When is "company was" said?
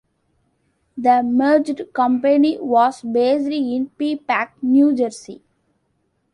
1.93-3.03